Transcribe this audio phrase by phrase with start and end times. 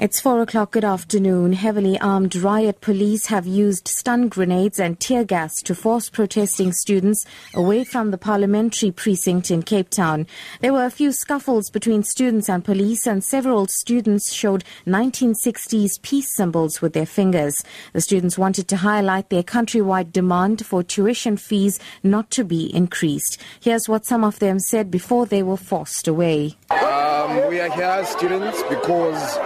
[0.00, 0.70] It's four o'clock.
[0.70, 1.52] Good afternoon.
[1.52, 7.22] Heavily armed riot police have used stun grenades and tear gas to force protesting students
[7.54, 10.26] away from the parliamentary precinct in Cape Town.
[10.62, 16.34] There were a few scuffles between students and police, and several students showed 1960s peace
[16.34, 17.62] symbols with their fingers.
[17.92, 23.36] The students wanted to highlight their countrywide demand for tuition fees not to be increased.
[23.60, 26.56] Here's what some of them said before they were forced away.
[27.30, 29.38] Um, we are here, as students, because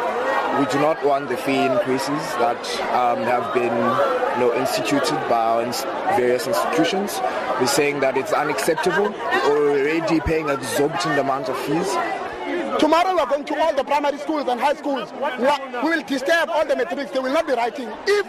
[0.59, 2.57] we do not want the fee increases that
[2.95, 7.21] um, have been you know, instituted by our various institutions.
[7.61, 9.11] We're saying that it's unacceptable.
[9.11, 11.95] We're already paying an exorbitant amounts of fees.
[12.85, 15.11] Tomorrow we're going to all the primary schools and high schools.
[15.11, 17.13] We will disturb all the matrics.
[17.13, 17.89] They will not be writing.
[18.07, 18.27] If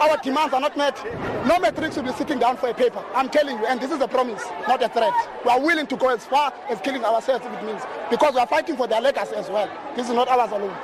[0.00, 0.98] our demands are not met,
[1.46, 3.04] no matrics will be sitting down for a paper.
[3.14, 5.12] I'm telling you, and this is a promise, not a threat.
[5.44, 8.40] We are willing to go as far as killing ourselves if it means, because we
[8.40, 9.70] are fighting for their legacy as well.
[9.94, 10.76] This is not ours alone.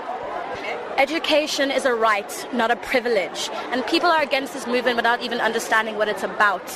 [0.97, 3.51] Education is a right, not a privilege.
[3.73, 6.69] And people are against this movement without even understanding what it's about.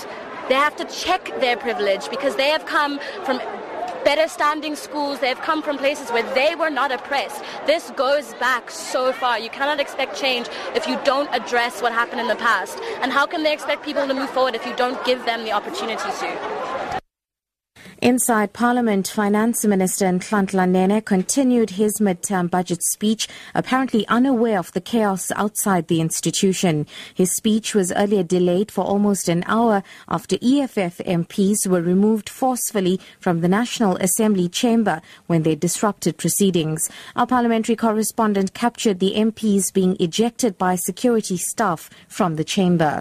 [0.48, 3.40] They have to check their privilege because they have come from
[4.04, 5.20] better standing schools.
[5.20, 7.42] They've come from places where they were not oppressed.
[7.66, 9.38] This goes back so far.
[9.38, 12.78] You cannot expect change if you don't address what happened in the past.
[13.00, 15.52] And how can they expect people to move forward if you don't give them the
[15.52, 16.63] opportunity to?
[18.04, 24.82] Inside Parliament, Finance Minister Nhlanhla Nene continued his midterm budget speech, apparently unaware of the
[24.82, 26.86] chaos outside the institution.
[27.14, 33.00] His speech was earlier delayed for almost an hour after EFF MPs were removed forcefully
[33.20, 36.90] from the National Assembly chamber when they disrupted proceedings.
[37.16, 43.00] Our parliamentary correspondent captured the MPs being ejected by security staff from the chamber.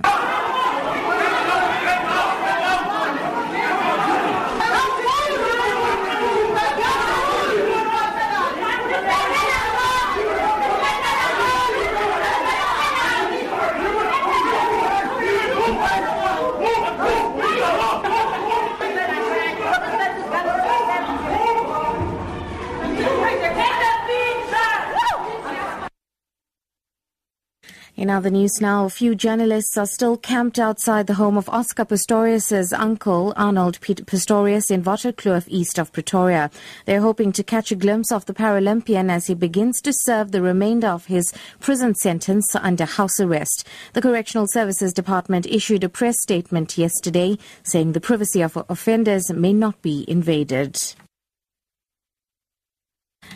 [28.03, 31.85] In other news now, a few journalists are still camped outside the home of Oscar
[31.85, 36.51] Pistorius' uncle, Arnold Pistorius, in Waterkloof, east of Pretoria.
[36.83, 40.41] They're hoping to catch a glimpse of the Paralympian as he begins to serve the
[40.41, 41.31] remainder of his
[41.61, 43.65] prison sentence under house arrest.
[43.93, 49.53] The Correctional Services Department issued a press statement yesterday saying the privacy of offenders may
[49.53, 50.77] not be invaded.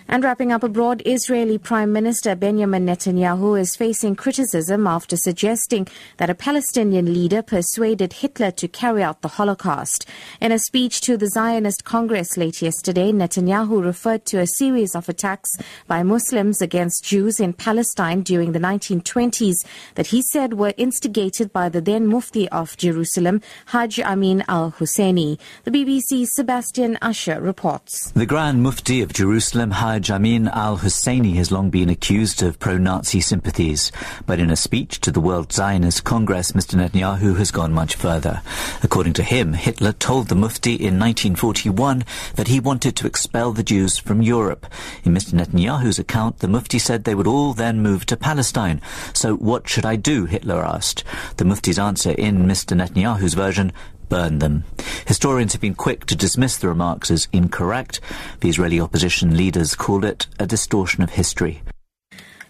[0.10, 5.86] And wrapping up abroad, Israeli Prime Minister Benjamin Netanyahu is facing criticism after suggesting
[6.16, 10.08] that a Palestinian leader persuaded Hitler to carry out the Holocaust.
[10.40, 15.10] In a speech to the Zionist Congress late yesterday, Netanyahu referred to a series of
[15.10, 15.52] attacks
[15.88, 21.68] by Muslims against Jews in Palestine during the 1920s that he said were instigated by
[21.68, 25.38] the then Mufti of Jerusalem, Hajj Amin al Husseini.
[25.66, 28.12] The BBC's Sebastian Usher reports.
[28.12, 32.78] The Grand Mufti of Jerusalem, Hajj Amin al Husseini has long been accused of pro
[32.78, 33.92] Nazi sympathies,
[34.28, 36.76] but in a speech to the World Zionist Congress, Mr.
[36.76, 38.44] Netanyahu has gone much further.
[38.84, 43.64] According to him, Hitler told the Mufti in 1941 that he wanted to expel the
[43.64, 44.68] Jews from Europe.
[45.04, 45.34] In Mr.
[45.34, 48.80] Netanyahu's account, the Mufti said they would all then move to Palestine.
[49.14, 50.26] So what should I do?
[50.26, 51.04] Hitler asked.
[51.38, 52.78] The Mufti's answer in Mr.
[52.78, 53.74] Netanyahu's version
[54.10, 54.64] burn them.
[55.06, 58.00] Historians have been quick to dismiss the remarks as incorrect.
[58.42, 61.62] The Israeli opposition leaders called it a distortion of history.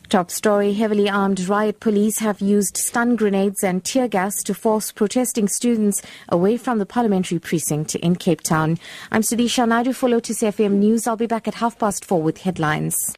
[0.09, 4.89] Top story heavily armed riot police have used stun grenades and tear gas to force
[4.93, 8.77] protesting students away from the parliamentary precinct in Cape Town.
[9.11, 11.07] I'm Sudisha Naidu for Lotus FM News.
[11.07, 13.13] I'll be back at half past four with headlines.